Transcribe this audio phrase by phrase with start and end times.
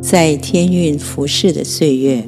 [0.00, 2.24] 在天运服饰的岁月，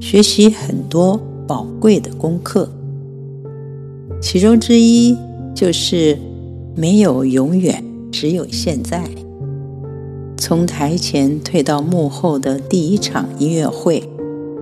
[0.00, 2.70] 学习很多宝贵的功课，
[4.20, 5.16] 其中之一
[5.52, 6.16] 就是
[6.76, 9.02] 没有永远，只有现在。
[10.36, 14.08] 从台前退到幕后的第一场音乐会，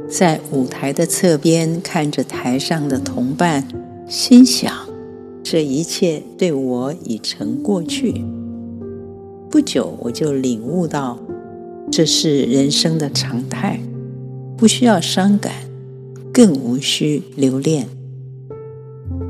[0.09, 3.69] 在舞台的侧边看着台上的同伴，
[4.09, 4.73] 心想：
[5.43, 8.25] 这一切对我已成过去。
[9.51, 11.19] 不久，我就领悟到，
[11.91, 13.81] 这是人生的常态，
[14.57, 15.53] 不需要伤感，
[16.33, 17.87] 更无需留恋。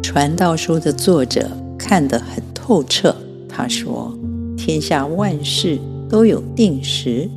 [0.02, 3.14] 传道书的作者看得很透彻，
[3.48, 4.16] 他说
[4.56, 5.78] ：“天下万事。”
[6.10, 7.30] 都有定时，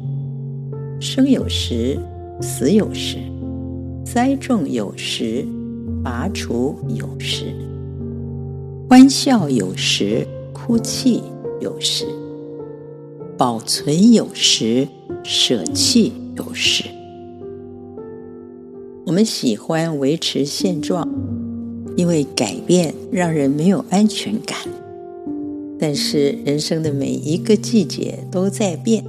[0.99, 1.95] 生有时，
[2.41, 3.19] 死有时；
[4.03, 5.45] 栽种有时，
[6.03, 7.53] 拔除有时；
[8.89, 11.21] 欢笑有时，哭泣
[11.61, 12.07] 有时；
[13.37, 14.87] 保存有时，
[15.23, 16.83] 舍弃有时。
[19.05, 21.07] 我们喜欢维持现状，
[21.97, 24.57] 因为改变让人没有安全感。
[25.79, 29.03] 但是人生的每一个季节都在变，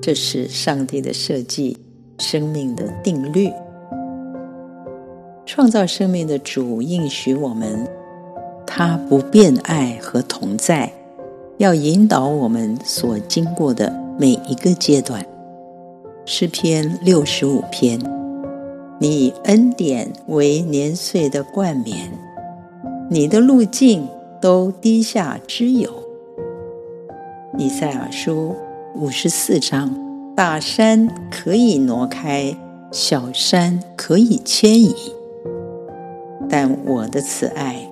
[0.00, 1.78] 这是上帝的设计，
[2.18, 3.50] 生命的定律。
[5.44, 7.88] 创造生命的主应许我们，
[8.64, 10.92] 他不变爱和同在，
[11.58, 15.24] 要引导我们所经过的每一个阶段。
[16.24, 18.00] 诗篇六十五篇，
[18.98, 22.10] 你以恩典为年岁的冠冕，
[23.10, 24.08] 你的路径。
[24.42, 25.88] 都低下脂油。
[27.56, 28.56] 以赛亚书
[28.96, 29.94] 五十四章：
[30.34, 32.56] 大山可以挪开，
[32.90, 34.96] 小山可以迁移，
[36.48, 37.88] 但我的慈爱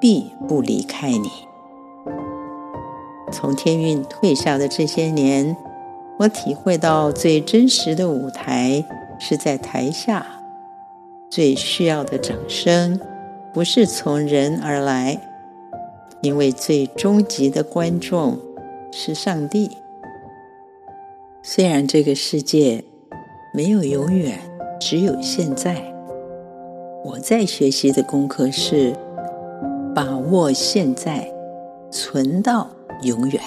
[0.00, 1.30] 必不离开你。
[3.32, 5.56] 从天运退下的这些年，
[6.18, 8.84] 我体会到最真实的舞台
[9.18, 10.26] 是在台下，
[11.30, 13.00] 最需要的掌声
[13.52, 15.20] 不是从人而来。
[16.20, 18.38] 因为最终极的观众
[18.90, 19.70] 是上帝。
[21.42, 22.82] 虽然这个世界
[23.52, 24.38] 没有永远，
[24.80, 25.82] 只有现在。
[27.04, 28.96] 我在学习的功课是
[29.94, 31.30] 把握现在，
[31.90, 32.70] 存到
[33.02, 33.40] 永远。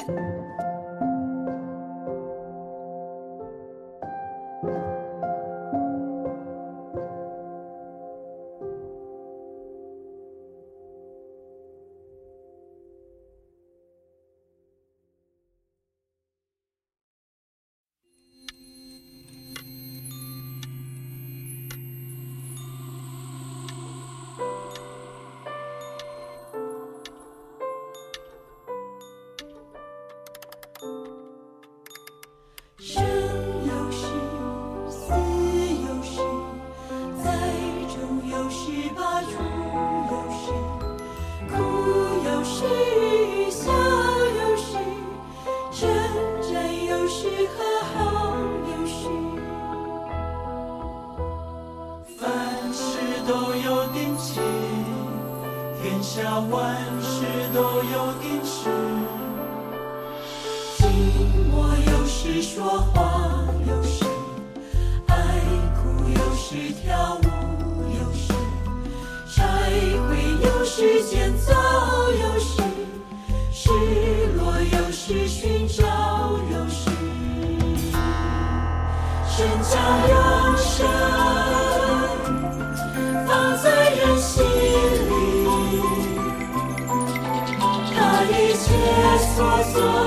[61.33, 63.21] 静默有时说话，
[63.67, 64.05] 有时
[65.07, 65.15] 爱
[65.75, 67.25] 哭，有时跳舞，
[67.93, 68.33] 有时
[69.35, 69.43] 拆
[70.07, 70.09] 毁，
[70.41, 71.53] 有时建造，
[72.11, 72.61] 有时
[73.51, 73.69] 失
[74.38, 75.83] 落，有时寻找，
[76.51, 76.89] 有时
[79.27, 79.75] 神将
[80.09, 80.88] 永生。
[89.35, 90.06] 所作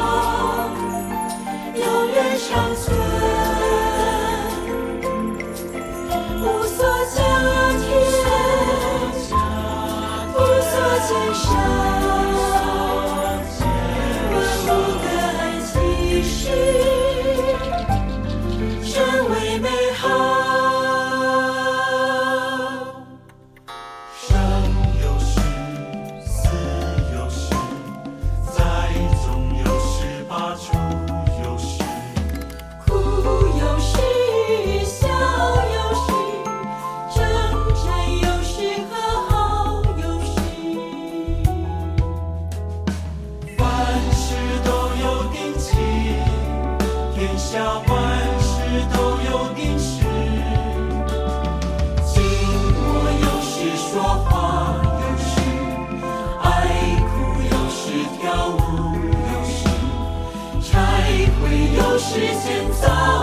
[62.12, 63.19] 有时建造。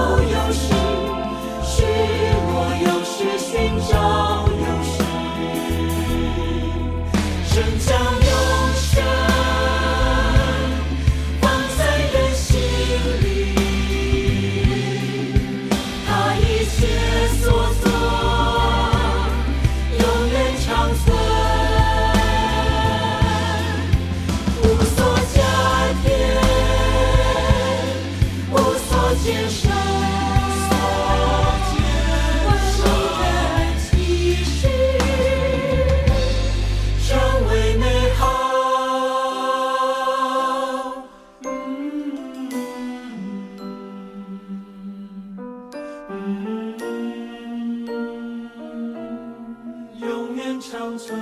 [50.60, 51.20] 长存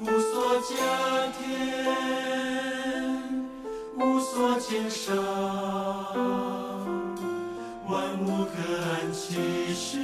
[0.00, 0.76] 无所家
[1.36, 1.42] 田
[3.96, 5.12] 无所介绍
[7.88, 9.98] 万物各安其事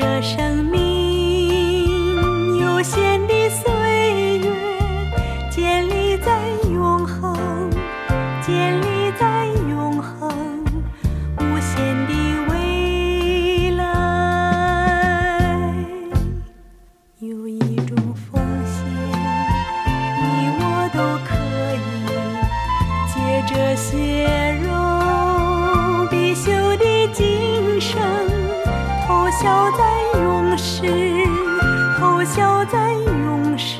[0.00, 0.79] 这生命。
[30.56, 30.82] 是
[31.98, 33.79] 偷笑在涌上。